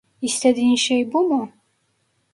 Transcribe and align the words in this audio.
İstediğin 0.21 0.75
şey 0.75 1.13
bu 1.13 1.29
mu? 1.29 1.51